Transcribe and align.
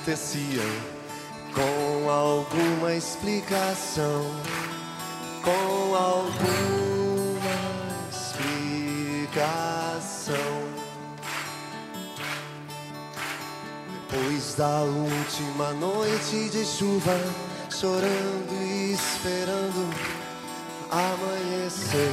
Aconteciam 0.00 0.64
com 1.54 2.10
alguma 2.10 2.94
explicação. 2.94 4.24
Com 5.44 5.94
alguma 5.94 7.50
explicação. 8.10 9.50
Depois 14.08 14.54
da 14.54 14.80
última 14.82 15.72
noite 15.74 16.48
de 16.48 16.64
chuva, 16.64 17.20
chorando 17.70 18.52
e 18.62 18.92
esperando 18.94 19.94
amanhecer. 20.90 22.10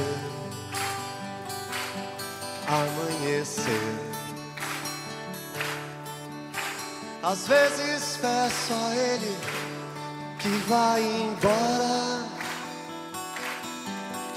Amanhecer. 2.66 3.97
Às 7.30 7.46
vezes 7.46 8.16
peço 8.22 8.72
a 8.72 8.96
Ele 8.96 9.36
que 10.38 10.48
vá 10.66 10.98
embora, 10.98 12.24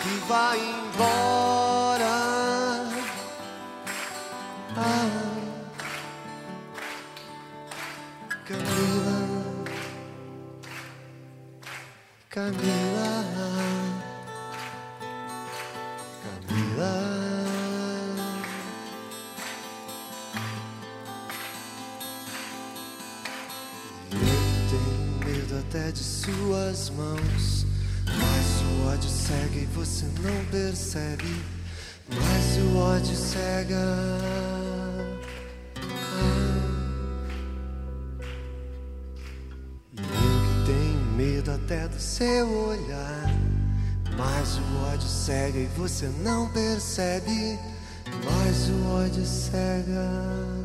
que 0.01 0.09
vá 0.27 0.57
embora. 0.57 2.05
Ah. 4.75 5.31
Camila, 8.45 9.19
Camila. 12.29 12.90
Mas 32.09 32.57
o 32.57 32.77
ódio 32.77 33.15
cega. 33.15 33.77
E 39.93 40.01
eu 40.01 40.41
que 40.43 40.65
tenho 40.65 40.99
medo 41.15 41.51
até 41.51 41.87
do 41.87 41.97
seu 41.97 42.49
olhar. 42.67 43.33
Mas 44.17 44.57
o 44.57 44.93
ódio 44.93 45.07
cega 45.07 45.57
e 45.57 45.67
você 45.77 46.07
não 46.21 46.49
percebe. 46.49 47.57
Mas 48.25 48.67
o 48.67 48.87
ódio 48.89 49.25
cega. 49.25 50.60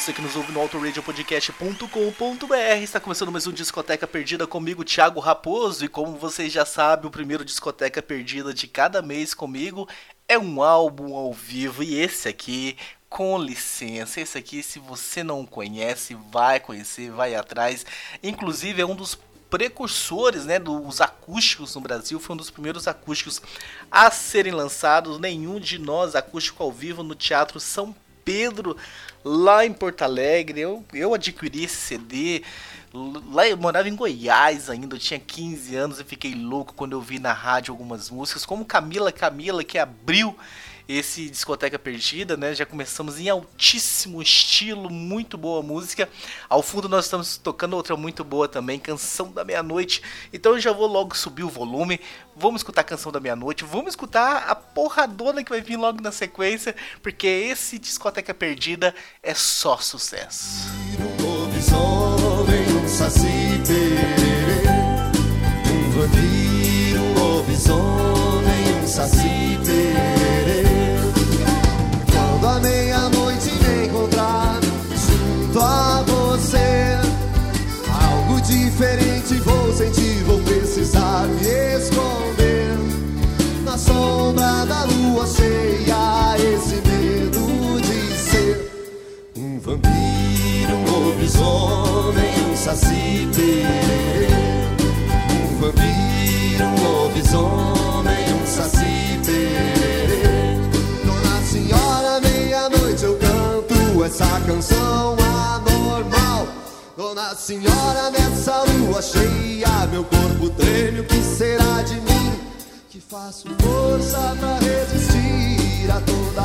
Você 0.00 0.14
que 0.14 0.22
nos 0.22 0.34
ouve 0.34 0.50
no 0.50 0.60
autoradiopodcast.com.br. 0.60 2.54
Está 2.82 2.98
começando 2.98 3.30
mais 3.30 3.46
um 3.46 3.52
Discoteca 3.52 4.06
Perdida 4.06 4.46
comigo, 4.46 4.82
Thiago 4.82 5.20
Raposo. 5.20 5.84
E 5.84 5.88
como 5.88 6.16
vocês 6.16 6.50
já 6.50 6.64
sabem, 6.64 7.06
o 7.06 7.10
primeiro 7.10 7.44
Discoteca 7.44 8.00
Perdida 8.00 8.54
de 8.54 8.66
cada 8.66 9.02
mês 9.02 9.34
comigo 9.34 9.86
é 10.26 10.38
um 10.38 10.62
álbum 10.62 11.14
ao 11.14 11.34
vivo. 11.34 11.82
E 11.82 12.00
esse 12.00 12.30
aqui, 12.30 12.78
com 13.10 13.36
licença, 13.36 14.22
esse 14.22 14.38
aqui, 14.38 14.62
se 14.62 14.78
você 14.78 15.22
não 15.22 15.44
conhece, 15.44 16.16
vai 16.32 16.58
conhecer, 16.58 17.10
vai 17.10 17.34
atrás. 17.34 17.84
Inclusive, 18.22 18.80
é 18.80 18.86
um 18.86 18.96
dos 18.96 19.18
precursores 19.50 20.46
né, 20.46 20.58
dos 20.58 21.02
acústicos 21.02 21.74
no 21.74 21.80
Brasil, 21.82 22.18
foi 22.18 22.32
um 22.32 22.38
dos 22.38 22.50
primeiros 22.50 22.88
acústicos 22.88 23.42
a 23.90 24.10
serem 24.10 24.54
lançados. 24.54 25.18
Nenhum 25.18 25.60
de 25.60 25.78
nós 25.78 26.14
acústico 26.14 26.62
ao 26.62 26.72
vivo 26.72 27.02
no 27.02 27.14
Teatro 27.14 27.60
São 27.60 27.94
Pedro, 28.24 28.76
lá 29.24 29.64
em 29.64 29.72
Porto 29.72 30.02
Alegre. 30.02 30.60
Eu, 30.60 30.84
eu 30.92 31.14
adquiri 31.14 31.64
esse 31.64 31.76
CD. 31.76 32.42
Lá 32.92 33.46
eu 33.46 33.56
morava 33.56 33.88
em 33.88 33.94
Goiás 33.94 34.68
ainda, 34.68 34.96
eu 34.96 34.98
tinha 34.98 35.20
15 35.20 35.76
anos 35.76 36.00
e 36.00 36.04
fiquei 36.04 36.34
louco 36.34 36.74
quando 36.74 36.92
eu 36.92 37.00
vi 37.00 37.20
na 37.20 37.32
rádio 37.32 37.72
algumas 37.72 38.10
músicas, 38.10 38.44
como 38.44 38.64
Camila 38.64 39.12
Camila, 39.12 39.62
que 39.62 39.78
abriu 39.78 40.36
esse 40.96 41.30
Discoteca 41.30 41.78
Perdida, 41.78 42.36
né? 42.36 42.54
Já 42.54 42.66
começamos 42.66 43.18
em 43.18 43.28
altíssimo 43.28 44.20
estilo, 44.20 44.90
muito 44.90 45.38
boa 45.38 45.62
música. 45.62 46.08
Ao 46.48 46.62
fundo 46.62 46.88
nós 46.88 47.04
estamos 47.04 47.36
tocando 47.36 47.74
outra 47.76 47.96
muito 47.96 48.24
boa 48.24 48.48
também, 48.48 48.78
Canção 48.78 49.30
da 49.30 49.44
Meia-Noite. 49.44 50.02
Então 50.32 50.52
eu 50.52 50.60
já 50.60 50.72
vou 50.72 50.86
logo 50.86 51.16
subir 51.16 51.44
o 51.44 51.48
volume. 51.48 52.00
Vamos 52.34 52.60
escutar 52.60 52.80
a 52.80 52.84
Canção 52.84 53.12
da 53.12 53.20
Meia-Noite, 53.20 53.64
vamos 53.64 53.90
escutar 53.90 54.48
a 54.48 54.54
porradona 54.54 55.44
que 55.44 55.50
vai 55.50 55.60
vir 55.60 55.76
logo 55.76 56.00
na 56.00 56.10
sequência, 56.10 56.74
porque 57.02 57.26
esse 57.26 57.78
Discoteca 57.78 58.34
Perdida 58.34 58.94
é 59.22 59.34
só 59.34 59.76
sucesso. 59.76 60.68
Um 66.02 66.39
Senhora, 107.50 108.10
nessa 108.12 108.62
lua 108.62 109.02
cheia, 109.02 109.84
meu 109.90 110.04
corpo 110.04 110.50
treme, 110.50 111.00
o 111.00 111.04
que 111.04 111.20
será 111.20 111.82
de 111.82 111.94
mim? 111.94 112.32
Que 112.88 113.00
faço 113.00 113.48
força 113.60 114.36
pra 114.38 114.56
resistir 114.60 115.90
a 115.90 116.00
toda 116.00 116.42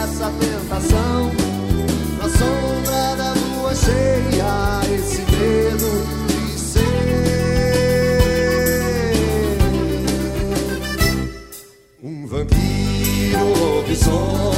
essa 0.00 0.30
tentação. 0.38 1.32
Na 2.18 2.28
sombra 2.28 3.16
da 3.16 3.32
lua 3.32 3.74
cheia, 3.74 4.80
esse 4.94 5.22
medo 5.22 6.06
de 6.28 6.56
ser 6.56 6.78
um 12.00 12.28
vampiro, 12.28 13.44
lobisomem, 13.58 14.57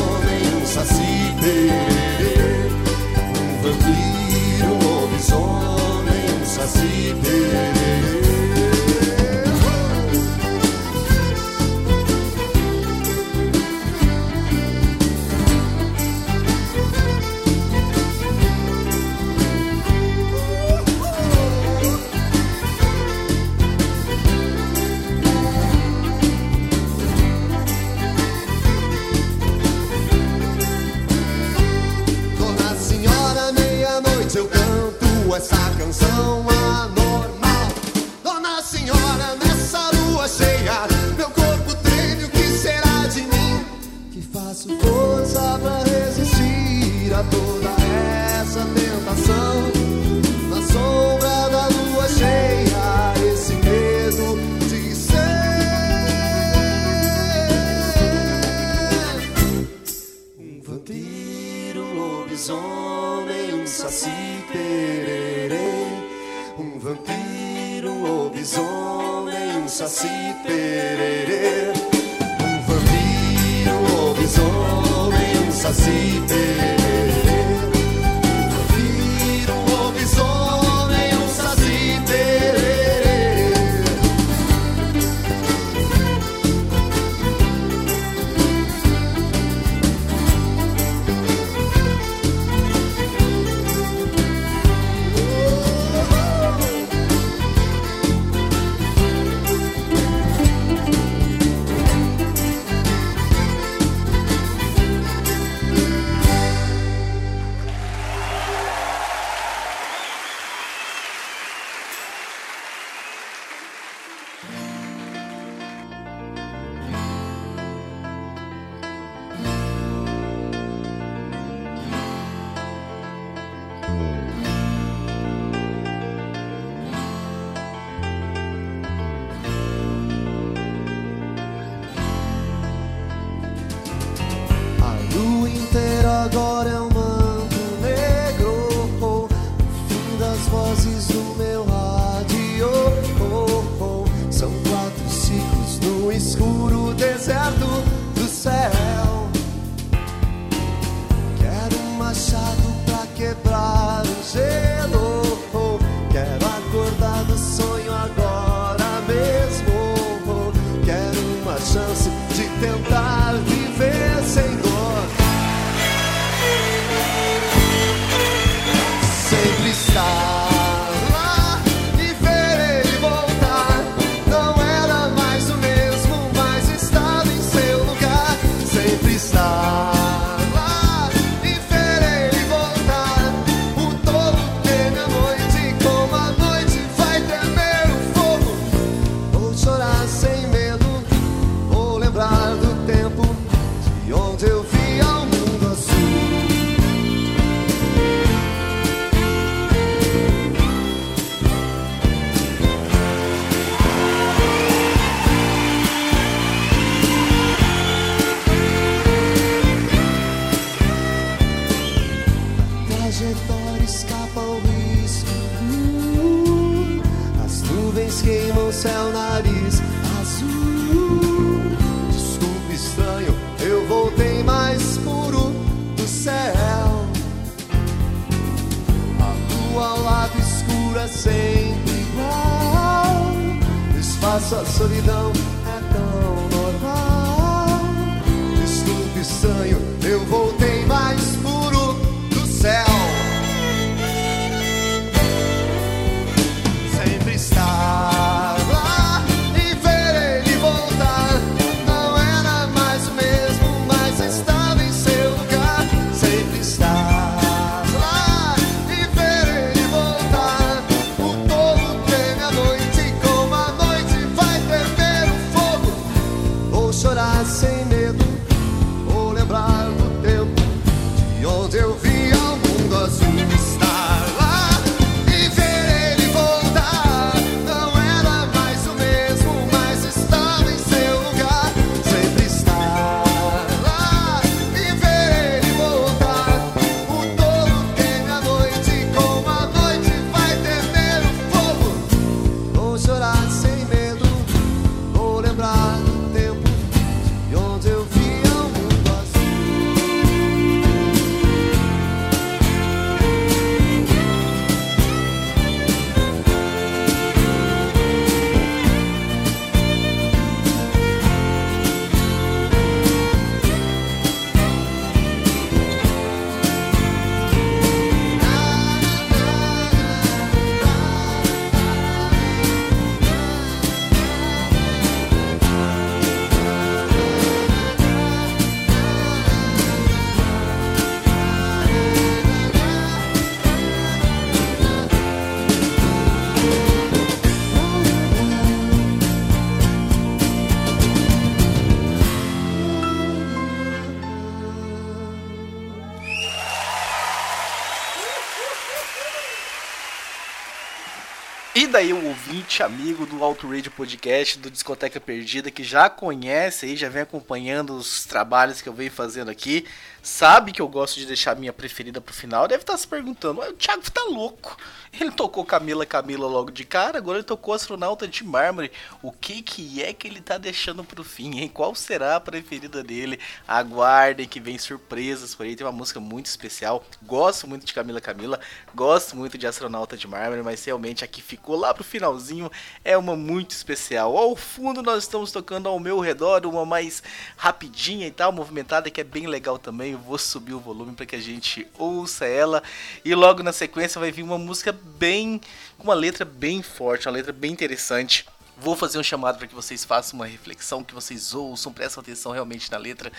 Daí 352.00 352.14
o 352.14 352.28
ouvinte, 352.28 352.82
amigo 352.82 353.26
do 353.26 353.38
Radio 353.38 353.90
Podcast, 353.90 354.58
do 354.58 354.70
Discoteca 354.70 355.20
Perdida, 355.20 355.70
que 355.70 355.84
já 355.84 356.08
conhece 356.08 356.86
aí, 356.86 356.96
já 356.96 357.10
vem 357.10 357.20
acompanhando 357.20 357.94
os 357.94 358.24
trabalhos 358.24 358.80
que 358.80 358.88
eu 358.88 358.94
venho 358.94 359.10
fazendo 359.10 359.50
aqui, 359.50 359.84
sabe 360.22 360.72
que 360.72 360.82
eu 360.82 360.88
gosto 360.88 361.18
de 361.18 361.26
deixar 361.26 361.52
a 361.52 361.54
minha 361.54 361.72
preferida 361.72 362.20
pro 362.20 362.34
final, 362.34 362.68
deve 362.68 362.82
estar 362.82 362.96
se 362.96 363.06
perguntando, 363.06 363.60
"Ué, 363.60 363.70
o 363.70 363.74
Thiago 363.74 364.10
tá 364.10 364.22
louco. 364.24 364.76
Ele 365.12 365.30
tocou 365.32 365.64
Camila 365.64 366.06
Camila 366.06 366.46
logo 366.46 366.70
de 366.70 366.84
cara, 366.84 367.18
agora 367.18 367.38
ele 367.38 367.44
tocou 367.44 367.74
Astronauta 367.74 368.28
de 368.28 368.44
Mármore. 368.44 368.92
O 369.22 369.32
que 369.32 369.60
que 369.60 370.02
é 370.02 370.12
que 370.12 370.28
ele 370.28 370.40
tá 370.40 370.56
deixando 370.56 371.02
pro 371.02 371.24
fim, 371.24 371.58
hein? 371.58 371.68
Qual 371.68 371.94
será 371.94 372.36
a 372.36 372.40
preferida 372.40 373.02
dele? 373.02 373.38
Aguardem 373.66 374.46
que 374.46 374.60
vem 374.60 374.78
surpresas 374.78 375.54
por 375.54 375.66
aí, 375.66 375.74
tem 375.74 375.84
uma 375.84 375.92
música 375.92 376.20
muito 376.20 376.46
especial. 376.46 377.04
Gosto 377.24 377.66
muito 377.66 377.84
de 377.84 377.92
Camila 377.92 378.20
Camila, 378.20 378.60
gosto 378.94 379.36
muito 379.36 379.58
de 379.58 379.66
Astronauta 379.66 380.16
de 380.16 380.28
Mármore, 380.28 380.62
mas 380.62 380.84
realmente 380.84 381.24
aqui 381.24 381.42
ficou 381.42 381.76
lá 381.76 381.92
pro 381.92 382.04
finalzinho, 382.04 382.70
é 383.04 383.16
uma 383.18 383.34
muito 383.36 383.72
especial. 383.72 384.36
Ao 384.36 384.54
fundo 384.54 385.02
nós 385.02 385.24
estamos 385.24 385.50
tocando 385.50 385.88
ao 385.88 385.98
meu 385.98 386.20
redor, 386.20 386.64
uma 386.66 386.86
mais 386.86 387.22
rapidinha 387.56 388.26
e 388.26 388.30
tal, 388.30 388.52
movimentada, 388.52 389.10
que 389.10 389.20
é 389.20 389.24
bem 389.24 389.46
legal 389.46 389.78
também. 389.78 390.09
Vou 390.14 390.38
subir 390.38 390.74
o 390.74 390.80
volume 390.80 391.14
para 391.14 391.26
que 391.26 391.36
a 391.36 391.40
gente 391.40 391.86
ouça 391.98 392.46
ela. 392.46 392.82
E 393.24 393.34
logo 393.34 393.62
na 393.62 393.72
sequência 393.72 394.20
vai 394.20 394.30
vir 394.30 394.42
uma 394.42 394.58
música 394.58 394.92
bem. 394.92 395.60
com 395.98 396.04
uma 396.04 396.14
letra 396.14 396.44
bem 396.44 396.82
forte, 396.82 397.26
uma 397.28 397.34
letra 397.34 397.52
bem 397.52 397.72
interessante. 397.72 398.46
Vou 398.76 398.96
fazer 398.96 399.18
um 399.18 399.22
chamado 399.22 399.58
para 399.58 399.66
que 399.66 399.74
vocês 399.74 400.06
façam 400.06 400.38
uma 400.38 400.46
reflexão, 400.46 401.04
que 401.04 401.12
vocês 401.12 401.52
ouçam, 401.52 401.92
prestem 401.92 402.22
atenção 402.22 402.50
realmente 402.50 402.90
na 402.90 402.96
letra, 402.96 403.30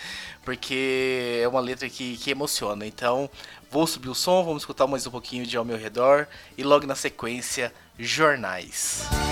porque 0.44 1.40
é 1.42 1.48
uma 1.48 1.58
letra 1.58 1.88
que, 1.88 2.16
que 2.16 2.30
emociona. 2.30 2.86
Então, 2.86 3.28
vou 3.68 3.84
subir 3.84 4.08
o 4.08 4.14
som, 4.14 4.44
vamos 4.44 4.62
escutar 4.62 4.86
mais 4.86 5.04
um 5.04 5.10
pouquinho 5.10 5.44
de 5.44 5.56
Ao 5.56 5.64
Meu 5.64 5.76
Redor 5.76 6.28
e 6.56 6.62
logo 6.62 6.86
na 6.86 6.94
sequência, 6.94 7.74
Jornais. 7.98 9.08
Eu 9.10 9.31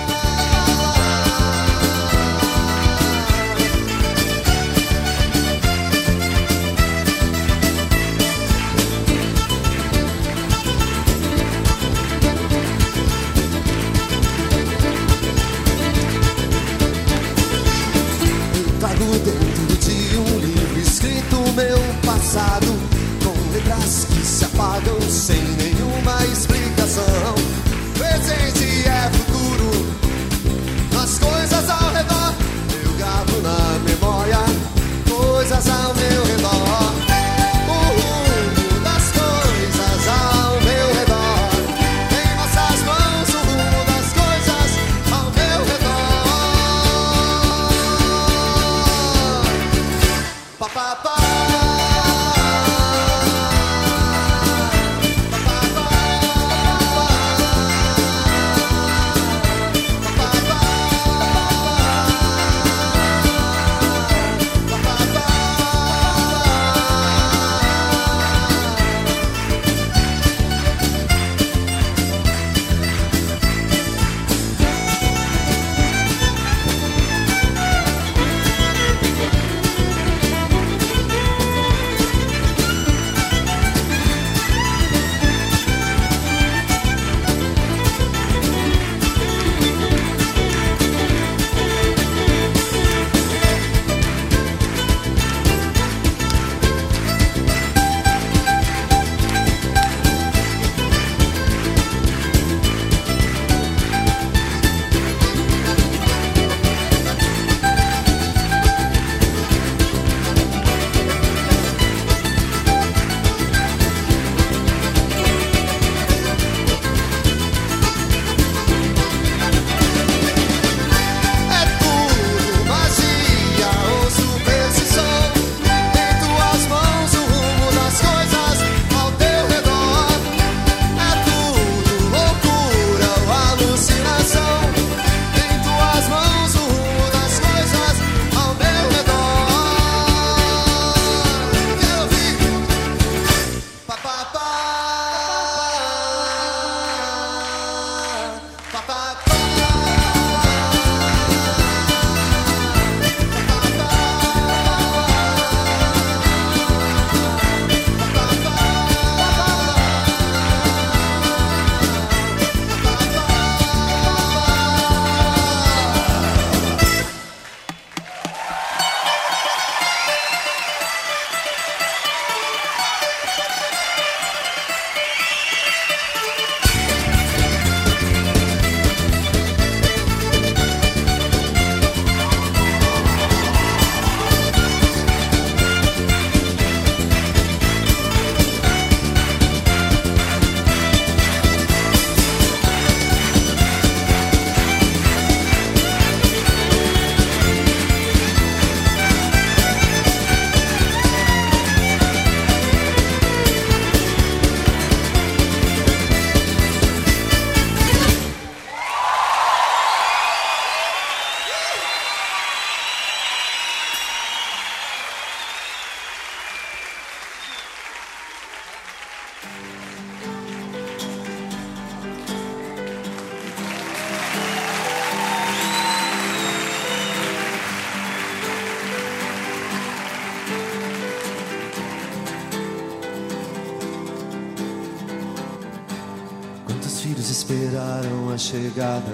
esperaram 238.00 238.32
a 238.32 238.38
chegada 238.38 239.12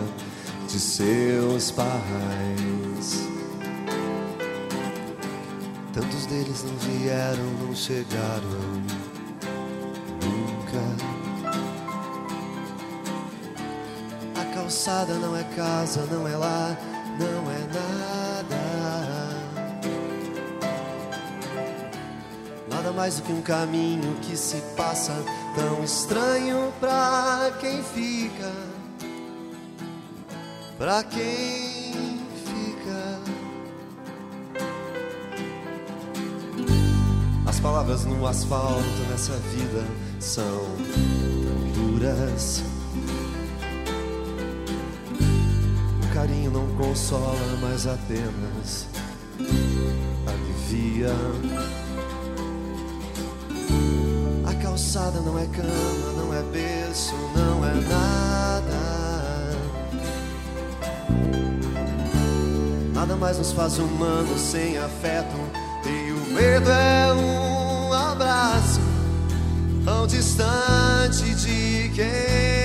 de 0.68 0.78
seus 0.78 1.70
pais. 1.70 1.88
Tantos 5.92 6.26
deles 6.26 6.64
não 6.64 6.76
vieram, 6.76 7.44
não 7.62 7.74
chegaram 7.74 8.42
nunca. 10.22 10.82
A 14.40 14.44
calçada 14.54 15.14
não 15.14 15.36
é 15.36 15.44
casa, 15.56 16.06
não 16.10 16.28
é 16.28 16.36
lá, 16.36 16.76
não 17.18 17.50
é 17.50 17.58
nada. 17.74 18.56
Nada 22.68 22.92
mais 22.92 23.16
do 23.16 23.22
que 23.22 23.32
um 23.32 23.42
caminho 23.42 24.14
que 24.22 24.36
se 24.36 24.60
passa 24.76 25.12
tão 25.54 25.82
estranho 25.82 26.72
pra 26.78 27.52
quem 27.58 27.82
fica. 27.82 28.65
Pra 30.78 31.02
quem 31.04 32.20
fica. 32.44 33.18
As 37.46 37.58
palavras 37.58 38.04
no 38.04 38.26
asfalto 38.26 38.84
nessa 39.10 39.32
vida 39.54 39.82
são 40.20 40.76
duras. 41.74 42.62
O 46.04 46.14
carinho 46.14 46.50
não 46.50 46.66
consola, 46.76 47.58
mas 47.62 47.86
apenas 47.86 48.86
alivia. 50.26 51.14
A 54.46 54.54
calçada 54.62 55.20
não 55.20 55.38
é 55.38 55.46
cama, 55.46 56.12
não 56.18 56.34
é 56.34 56.42
berço, 56.42 57.14
não 57.34 57.64
é 57.64 57.74
nada. 57.74 59.05
Nada 62.94 63.16
mais 63.16 63.38
nos 63.38 63.52
faz 63.52 63.78
humanos 63.78 64.40
sem 64.40 64.78
afeto. 64.78 65.36
E 65.84 66.12
o 66.12 66.34
medo 66.34 66.70
é 66.70 67.12
um 67.12 67.92
abraço 67.92 68.80
tão 69.84 70.06
distante 70.06 71.34
de 71.34 71.90
quem 71.94 72.55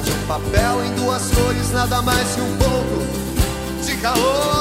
De 0.00 0.10
um 0.10 0.26
papel 0.26 0.84
em 0.86 0.94
duas 0.94 1.30
cores, 1.30 1.70
nada 1.70 2.00
mais 2.00 2.34
que 2.34 2.40
um 2.40 2.56
pouco 2.56 3.84
de 3.84 3.96
calor. 3.98 4.51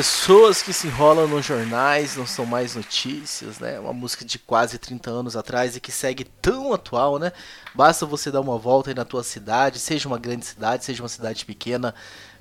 Pessoas 0.00 0.62
que 0.62 0.72
se 0.72 0.86
enrolam 0.86 1.28
nos 1.28 1.44
jornais 1.44 2.16
não 2.16 2.26
são 2.26 2.46
mais 2.46 2.74
notícias, 2.74 3.58
né? 3.58 3.78
Uma 3.78 3.92
música 3.92 4.24
de 4.24 4.38
quase 4.38 4.78
30 4.78 5.10
anos 5.10 5.36
atrás 5.36 5.76
e 5.76 5.80
que 5.80 5.92
segue 5.92 6.24
tão 6.24 6.72
atual, 6.72 7.18
né? 7.18 7.32
Basta 7.74 8.06
você 8.06 8.30
dar 8.30 8.40
uma 8.40 8.56
volta 8.56 8.88
aí 8.88 8.94
na 8.94 9.04
tua 9.04 9.22
cidade, 9.22 9.78
seja 9.78 10.08
uma 10.08 10.18
grande 10.18 10.46
cidade, 10.46 10.86
seja 10.86 11.02
uma 11.02 11.08
cidade 11.10 11.44
pequena, 11.44 11.94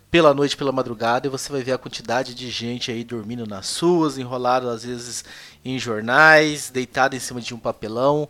pela 0.10 0.34
noite, 0.34 0.56
pela 0.56 0.72
madrugada, 0.72 1.28
e 1.28 1.30
você 1.30 1.52
vai 1.52 1.62
ver 1.62 1.74
a 1.74 1.78
quantidade 1.78 2.34
de 2.34 2.50
gente 2.50 2.91
aí 2.91 3.04
dormindo 3.04 3.45
nas 3.45 3.78
ruas, 3.78 4.17
enrolado 4.17 4.69
às 4.69 4.86
vezes 4.86 5.26
em 5.65 5.78
jornais, 5.78 6.69
deitado 6.69 7.13
em 7.13 7.19
cima 7.19 7.41
de 7.41 7.54
um 7.54 7.60
papelão 7.60 8.30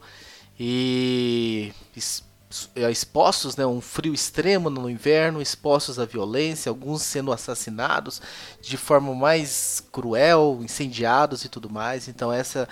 e 0.60 1.72
expostos, 2.90 3.56
né, 3.56 3.66
um 3.66 3.80
frio 3.80 4.14
extremo 4.14 4.70
no 4.70 4.90
inverno, 4.90 5.42
expostos 5.42 6.00
à 6.00 6.06
violência, 6.06 6.70
alguns 6.70 7.04
sendo 7.04 7.32
assassinados 7.32 8.22
de 8.60 8.76
forma 8.76 9.14
mais 9.14 9.84
cruel, 9.92 10.60
incendiados 10.62 11.46
e 11.46 11.50
tudo 11.50 11.70
mais. 11.70 12.08
Então 12.08 12.34
essa 12.34 12.68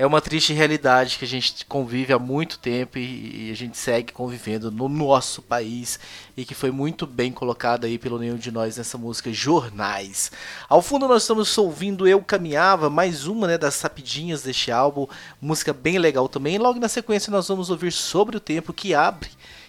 é 0.00 0.06
uma 0.06 0.22
triste 0.22 0.54
realidade 0.54 1.18
que 1.18 1.26
a 1.26 1.28
gente 1.28 1.62
convive 1.66 2.10
há 2.10 2.18
muito 2.18 2.58
tempo 2.58 2.96
e, 2.96 3.48
e, 3.48 3.50
a 3.50 3.54
gente 3.54 3.76
segue 3.76 4.14
convivendo 4.14 4.70
no 4.70 4.88
nosso 4.88 5.42
país 5.42 6.00
e 6.34 6.42
que 6.42 6.54
foi 6.54 6.70
muito 6.70 7.06
bem 7.06 7.30
colocada 7.30 7.86
aí 7.86 7.98
pelo 7.98 8.18
nenhum 8.18 8.36
de 8.36 8.50
nós 8.50 8.78
nessa 8.78 8.96
música 8.96 9.30
Jornais. 9.30 10.32
Ao 10.70 10.80
fundo 10.80 11.06
nós 11.06 11.24
estamos 11.24 11.58
ouvindo 11.58 12.08
Eu 12.08 12.22
Caminhava, 12.22 12.88
mais 12.88 13.26
uma 13.26 13.46
né, 13.46 13.58
das 13.58 13.78
rapidinhas 13.82 14.42
deste 14.42 14.72
álbum, 14.72 15.06
música 15.38 15.70
bem 15.74 15.98
legal 15.98 16.30
também. 16.30 16.56
logo 16.56 16.80
na 16.80 16.88
sequência 16.88 17.30
nós 17.30 17.46
vamos 17.46 17.68
ouvir 17.68 17.92
Sobre 17.92 18.38
o 18.38 18.40
Tempo 18.40 18.72
que 18.72 18.94
abre, 18.94 19.28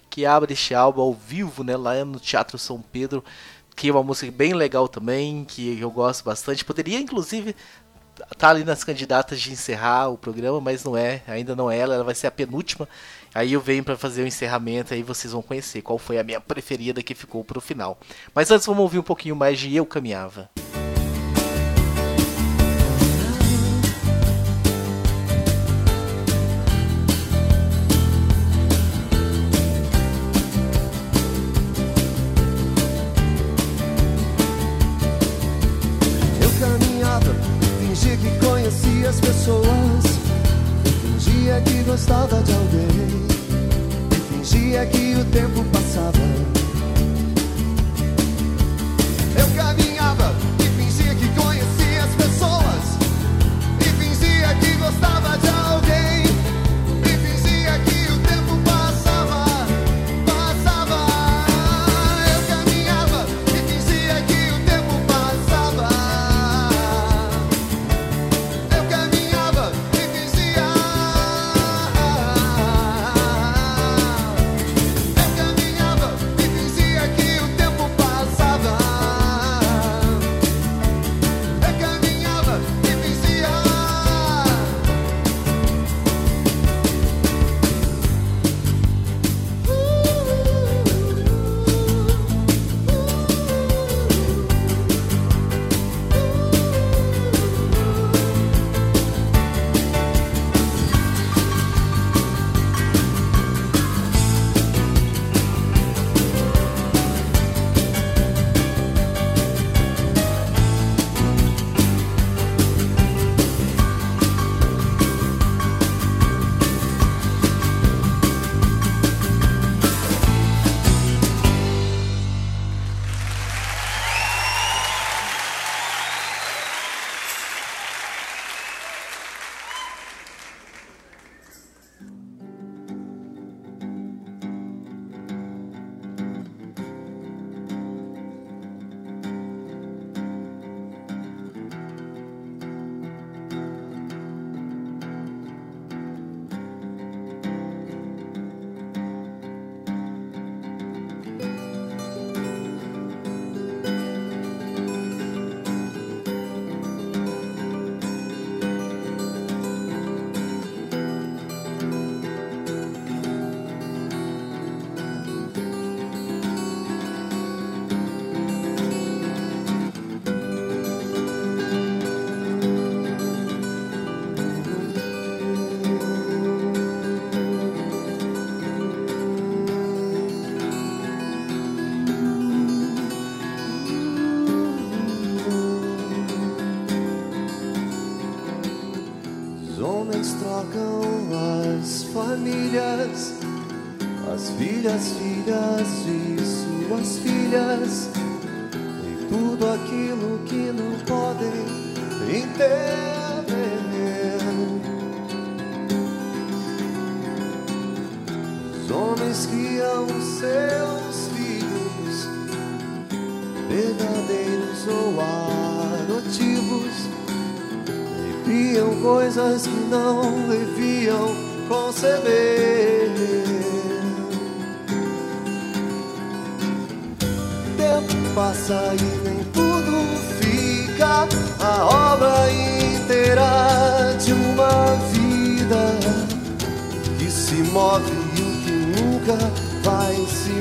que 0.09 0.25
abre 0.25 0.53
este 0.53 0.73
álbum 0.73 1.01
ao 1.01 1.13
vivo, 1.13 1.61
né, 1.61 1.75
lá 1.75 2.05
no 2.05 2.21
Teatro 2.21 2.57
São 2.57 2.81
Pedro 2.81 3.21
que 3.75 3.89
é 3.89 3.91
uma 3.91 4.03
música 4.03 4.31
bem 4.31 4.53
legal 4.53 4.87
também, 4.87 5.43
que 5.43 5.79
eu 5.79 5.89
gosto 5.89 6.23
bastante. 6.23 6.63
Poderia, 6.63 6.99
inclusive, 6.99 7.55
tá 8.37 8.49
ali 8.49 8.63
nas 8.63 8.83
candidatas 8.83 9.39
de 9.39 9.51
encerrar 9.51 10.09
o 10.09 10.17
programa, 10.17 10.59
mas 10.59 10.83
não 10.83 10.97
é, 10.97 11.21
ainda 11.27 11.55
não 11.55 11.69
é 11.69 11.77
ela, 11.77 11.95
ela 11.95 12.03
vai 12.03 12.15
ser 12.15 12.27
a 12.27 12.31
penúltima. 12.31 12.87
Aí 13.33 13.53
eu 13.53 13.61
venho 13.61 13.83
para 13.83 13.97
fazer 13.97 14.23
o 14.23 14.27
encerramento, 14.27 14.93
aí 14.93 15.03
vocês 15.03 15.31
vão 15.31 15.41
conhecer 15.41 15.81
qual 15.81 15.97
foi 15.97 16.19
a 16.19 16.23
minha 16.23 16.41
preferida 16.41 17.01
que 17.01 17.15
ficou 17.15 17.43
pro 17.43 17.61
final. 17.61 17.97
Mas 18.35 18.51
antes 18.51 18.65
vamos 18.65 18.81
ouvir 18.81 18.99
um 18.99 19.03
pouquinho 19.03 19.35
mais 19.35 19.59
de 19.59 19.73
Eu 19.75 19.85
Caminhava. 19.85 20.49
as 20.55 20.80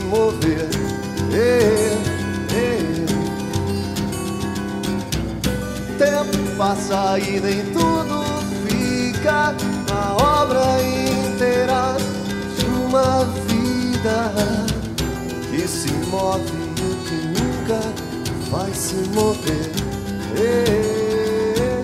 se 0.00 0.06
mover. 0.06 0.68
tempo 5.98 6.56
passa 6.56 7.18
e 7.18 7.40
nem 7.40 7.62
tudo 7.72 8.24
fica 8.66 9.54
a 9.92 10.16
obra 10.42 10.80
inteira 10.82 11.96
de 12.56 12.64
uma 12.64 13.24
vida 13.46 14.32
que 15.50 15.68
se 15.68 15.92
move 16.08 16.42
e 16.76 16.90
que 17.06 17.18
nunca 17.38 17.80
vai 18.50 18.72
se 18.72 18.96
mover. 19.10 19.70
Eh, 20.36 21.82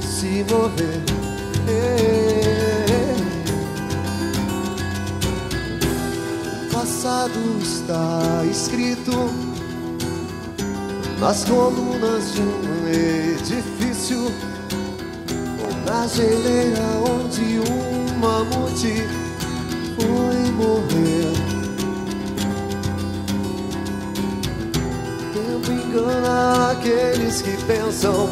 se 0.00 0.44
mover. 0.50 1.00
Eh. 1.68 2.41
Passado 7.02 7.58
está 7.60 8.44
escrito 8.48 9.10
nas 11.18 11.44
colunas 11.44 12.32
de 12.32 12.42
um 12.42 12.88
edifício, 12.88 14.30
ou 15.60 15.84
na 15.84 16.06
geleira 16.06 16.80
onde 17.10 17.58
um 17.58 18.18
mamute 18.20 19.04
foi 19.96 20.52
morrer. 20.52 21.32
Tempo 25.32 25.72
engana 25.72 26.70
aqueles 26.70 27.42
que 27.42 27.56
pensam 27.64 28.30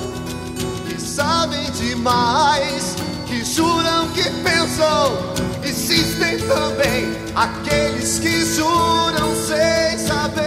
que 0.89 1.01
sabem 1.01 1.69
demais, 1.73 2.95
que 3.27 3.45
juram 3.45 4.09
que 4.11 4.31
pensam. 4.45 5.19
Existem 5.65 6.39
também 6.47 7.20
aqueles 7.35 8.19
que 8.19 8.45
juram 8.45 9.35
sem 9.47 9.99
saber. 9.99 10.41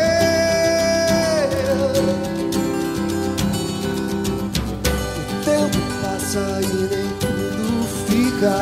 O 5.30 5.46
tempo 5.46 5.78
passa 6.02 6.62
e 6.62 6.66
nem 6.92 7.10
tudo 7.20 7.88
fica. 8.08 8.56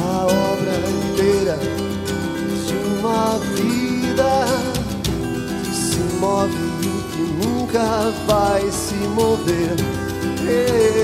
A 0.00 0.24
obra 0.24 0.74
inteira 0.90 1.58
de 2.66 2.74
uma 2.98 3.38
vida 3.54 4.32
que 5.62 5.72
se 5.74 6.00
move 6.18 6.62
e 6.80 6.84
que 7.12 7.24
nunca 7.46 7.86
vai 8.26 8.62
se 8.70 8.94
mover. 8.94 9.76
Ei, 10.48 10.96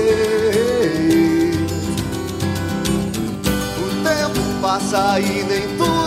O 3.77 3.87
tempo 4.03 4.41
passa 4.61 5.19
e 5.19 5.43
nem 5.43 5.67
tudo 5.77 5.98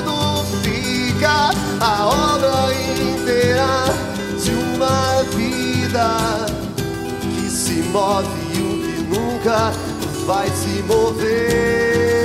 A 1.25 2.07
obra 2.07 2.75
inteira 2.75 3.85
de 4.43 4.51
uma 4.51 5.23
vida 5.37 6.47
que 7.21 7.49
se 7.49 7.83
move 7.93 8.29
e 8.55 8.59
o 8.59 8.81
que 8.83 9.03
nunca 9.05 9.73
vai 10.27 10.49
se 10.51 10.83
mover. 10.83 12.22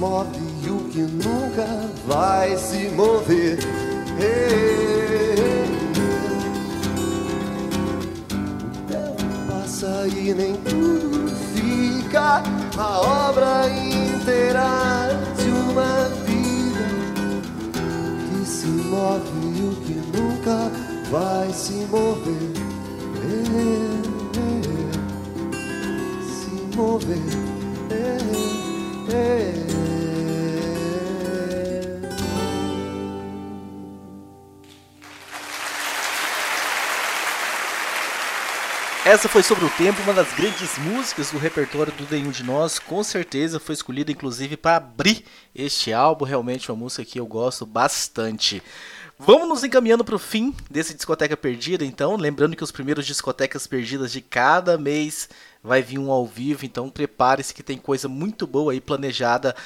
Move 0.00 0.40
e 0.64 0.70
o 0.70 0.78
que 0.88 1.02
nunca 1.02 1.66
vai 2.06 2.56
se 2.56 2.88
mover. 2.88 3.58
O 8.78 8.86
tempo 8.88 9.22
passa 9.46 10.08
e 10.08 10.32
nem 10.32 10.56
tudo 10.56 11.28
fica 11.54 12.42
a 12.78 13.00
obra 13.28 13.68
inteira 13.68 15.10
de 15.36 15.50
uma 15.50 16.08
vida 16.24 16.80
que 18.30 18.46
se 18.48 18.68
move 18.68 19.28
e 19.54 19.62
o 19.68 19.76
que 19.84 20.00
nunca 20.16 20.72
vai 21.10 21.52
se 21.52 21.86
mover. 21.90 22.54
Se 26.24 26.76
mover. 26.76 27.50
Essa 39.10 39.28
foi 39.28 39.42
sobre 39.42 39.64
o 39.64 39.70
tempo, 39.70 40.00
uma 40.02 40.14
das 40.14 40.32
grandes 40.34 40.78
músicas 40.78 41.32
do 41.32 41.38
repertório 41.38 41.92
do 41.92 42.06
Nenhum 42.08 42.30
de 42.30 42.44
Nós, 42.44 42.78
com 42.78 43.02
certeza 43.02 43.58
foi 43.58 43.74
escolhida 43.74 44.12
inclusive 44.12 44.56
para 44.56 44.76
abrir 44.76 45.24
este 45.52 45.92
álbum, 45.92 46.24
realmente 46.24 46.70
uma 46.70 46.78
música 46.78 47.04
que 47.04 47.18
eu 47.18 47.26
gosto 47.26 47.66
bastante. 47.66 48.62
Vamos 49.18 49.48
nos 49.48 49.64
encaminhando 49.64 50.04
para 50.04 50.14
o 50.14 50.18
fim 50.18 50.54
desse 50.70 50.94
Discoteca 50.94 51.36
Perdida, 51.36 51.84
então, 51.84 52.14
lembrando 52.14 52.54
que 52.54 52.62
os 52.62 52.70
primeiros 52.70 53.04
Discotecas 53.04 53.66
Perdidas 53.66 54.12
de 54.12 54.20
cada 54.20 54.78
mês 54.78 55.28
vai 55.60 55.82
vir 55.82 55.98
um 55.98 56.12
ao 56.12 56.24
vivo, 56.24 56.64
então 56.64 56.88
prepare-se 56.88 57.52
que 57.52 57.64
tem 57.64 57.78
coisa 57.78 58.06
muito 58.06 58.46
boa 58.46 58.70
aí 58.70 58.80
planejada 58.80 59.56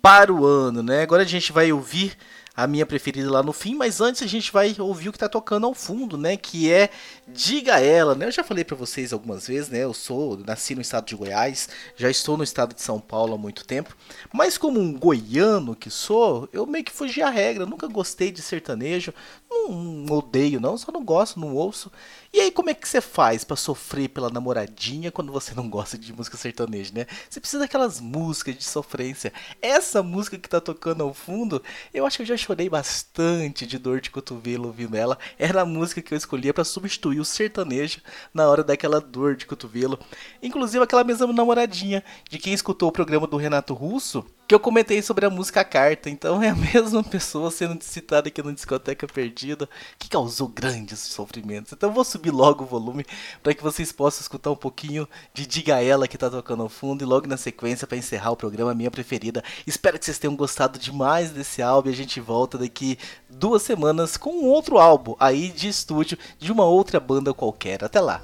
para 0.00 0.32
o 0.32 0.46
ano, 0.46 0.82
né? 0.82 1.02
Agora 1.02 1.22
a 1.22 1.26
gente 1.26 1.52
vai 1.52 1.70
ouvir 1.70 2.16
a 2.56 2.66
minha 2.66 2.86
preferida 2.86 3.30
lá 3.30 3.42
no 3.42 3.52
fim, 3.52 3.74
mas 3.74 4.00
antes 4.00 4.22
a 4.22 4.26
gente 4.26 4.50
vai 4.50 4.74
ouvir 4.78 5.10
o 5.10 5.12
que 5.12 5.18
tá 5.18 5.28
tocando 5.28 5.66
ao 5.66 5.74
fundo, 5.74 6.16
né? 6.16 6.38
Que 6.38 6.72
é 6.72 6.88
Diga 7.28 7.80
Ela, 7.80 8.14
né? 8.14 8.26
Eu 8.26 8.30
já 8.30 8.44
falei 8.44 8.62
para 8.64 8.76
vocês 8.76 9.12
algumas 9.12 9.48
vezes, 9.48 9.68
né? 9.68 9.82
Eu 9.82 9.92
sou, 9.92 10.38
nasci 10.46 10.76
no 10.76 10.80
estado 10.80 11.06
de 11.06 11.16
Goiás, 11.16 11.68
já 11.96 12.08
estou 12.08 12.36
no 12.36 12.44
estado 12.44 12.72
de 12.72 12.80
São 12.80 13.00
Paulo 13.00 13.34
há 13.34 13.38
muito 13.38 13.64
tempo, 13.66 13.96
mas 14.32 14.56
como 14.56 14.78
um 14.78 14.96
goiano 14.96 15.74
que 15.74 15.90
sou, 15.90 16.48
eu 16.52 16.64
meio 16.66 16.84
que 16.84 16.92
fugi 16.92 17.20
a 17.20 17.28
regra, 17.28 17.66
nunca 17.66 17.88
gostei 17.88 18.30
de 18.30 18.40
sertanejo, 18.40 19.12
não, 19.50 19.72
não 19.72 20.18
odeio 20.18 20.60
não, 20.60 20.78
só 20.78 20.92
não 20.92 21.04
gosto, 21.04 21.40
não 21.40 21.52
ouço. 21.52 21.90
E 22.32 22.38
aí 22.38 22.52
como 22.52 22.70
é 22.70 22.74
que 22.74 22.88
você 22.88 23.00
faz 23.00 23.42
para 23.42 23.56
sofrer 23.56 24.08
pela 24.08 24.30
namoradinha 24.30 25.10
quando 25.10 25.32
você 25.32 25.52
não 25.52 25.68
gosta 25.68 25.98
de 25.98 26.12
música 26.12 26.36
sertaneja, 26.36 26.92
né? 26.94 27.06
Você 27.28 27.40
precisa 27.40 27.58
daquelas 27.64 28.00
músicas 28.00 28.56
de 28.56 28.62
sofrência. 28.62 29.32
Essa 29.60 30.00
música 30.00 30.38
que 30.38 30.48
tá 30.48 30.60
tocando 30.60 31.02
ao 31.02 31.12
fundo, 31.12 31.60
eu 31.92 32.06
acho 32.06 32.18
que 32.18 32.22
eu 32.22 32.26
já 32.26 32.36
chorei 32.36 32.68
bastante 32.68 33.66
de 33.66 33.78
dor 33.78 34.00
de 34.00 34.12
cotovelo 34.12 34.68
ouvindo 34.68 34.96
ela. 34.96 35.18
Era 35.36 35.62
a 35.62 35.66
música 35.66 36.00
que 36.00 36.14
eu 36.14 36.18
escolhia 36.18 36.54
para 36.54 36.62
substituir 36.62 37.15
o 37.20 37.24
sertanejo 37.24 38.00
na 38.32 38.48
hora 38.48 38.62
daquela 38.62 39.00
dor 39.00 39.36
de 39.36 39.46
cotovelo. 39.46 39.98
Inclusive 40.42 40.82
aquela 40.82 41.04
mesma 41.04 41.32
namoradinha 41.32 42.02
de 42.28 42.38
quem 42.38 42.52
escutou 42.52 42.88
o 42.88 42.92
programa 42.92 43.26
do 43.26 43.36
Renato 43.36 43.74
Russo, 43.74 44.24
que 44.46 44.54
eu 44.54 44.60
comentei 44.60 45.02
sobre 45.02 45.26
a 45.26 45.30
música 45.30 45.64
Carta. 45.64 46.08
Então 46.08 46.42
é 46.42 46.50
a 46.50 46.54
mesma 46.56 47.02
pessoa 47.02 47.50
sendo 47.50 47.82
citada 47.82 48.28
aqui 48.28 48.42
no 48.42 48.52
Discoteca 48.52 49.06
Perdida 49.06 49.68
que 49.98 50.08
causou 50.08 50.48
grandes 50.48 51.00
sofrimentos. 51.00 51.72
Então 51.72 51.90
eu 51.90 51.94
vou 51.94 52.04
subir 52.04 52.30
logo 52.30 52.64
o 52.64 52.66
volume 52.66 53.04
para 53.42 53.54
que 53.54 53.62
vocês 53.62 53.92
possam 53.92 54.20
escutar 54.20 54.50
um 54.50 54.56
pouquinho 54.56 55.08
de 55.34 55.46
Diga 55.46 55.82
Ela 55.82 56.06
que 56.06 56.18
tá 56.18 56.30
tocando 56.30 56.62
ao 56.62 56.68
fundo 56.68 57.02
e 57.02 57.06
logo 57.06 57.26
na 57.26 57.36
sequência 57.36 57.86
para 57.86 57.98
encerrar 57.98 58.30
o 58.30 58.36
programa, 58.36 58.74
minha 58.74 58.90
preferida. 58.90 59.42
Espero 59.66 59.98
que 59.98 60.04
vocês 60.04 60.18
tenham 60.18 60.36
gostado 60.36 60.78
demais 60.78 61.30
desse 61.30 61.62
álbum 61.62 61.88
e 61.88 61.92
a 61.92 61.96
gente 61.96 62.20
volta 62.20 62.58
daqui 62.58 62.98
duas 63.28 63.62
semanas 63.62 64.16
com 64.16 64.30
um 64.30 64.44
outro 64.44 64.78
álbum 64.78 65.16
aí 65.18 65.48
de 65.48 65.68
estúdio 65.68 66.18
de 66.38 66.52
uma 66.52 66.64
outra 66.64 67.00
banda 67.00 67.34
qualquer. 67.34 67.84
Até 67.84 68.00
lá! 68.00 68.22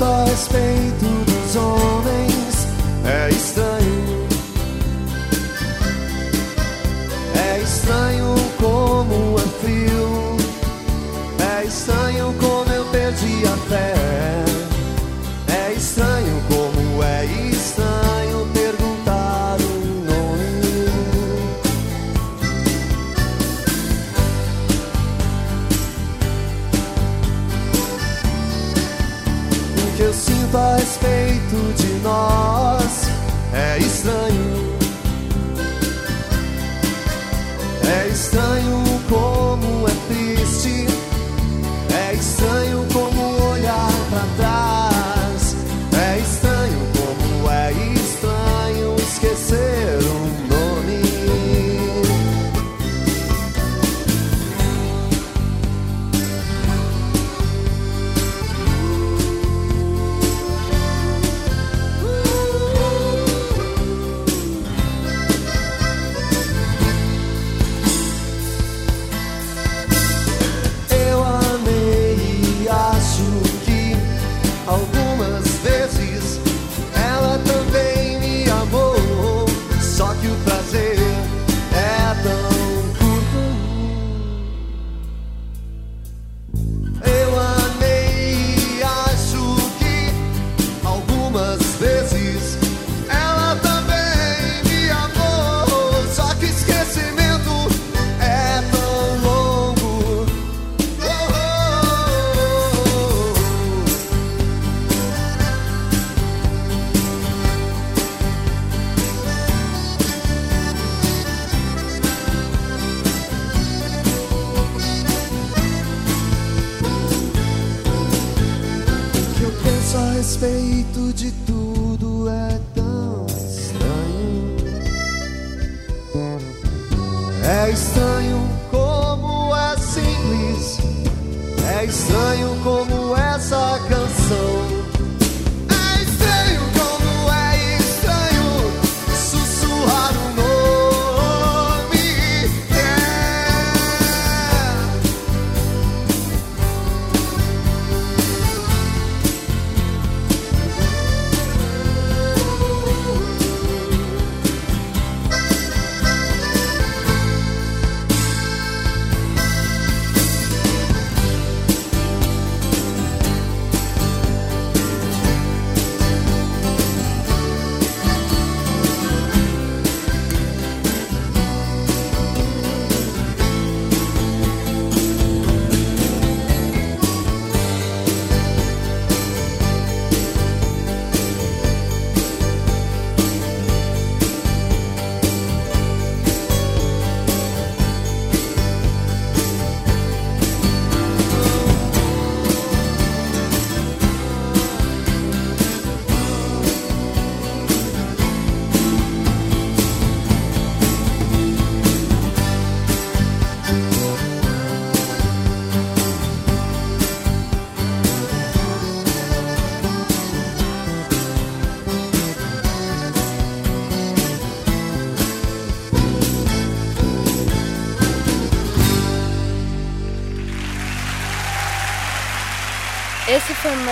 quanto 0.00 0.04
a 0.04 0.24
respeito 0.24 1.04
dos 1.26 1.56
homens 1.56 2.66
é 3.04 3.28
estranho. 3.28 4.26
É 7.36 7.60
estranho 7.60 8.34
como 8.58 9.36
é 9.36 9.42
frio. 9.60 9.99
small 32.10 32.79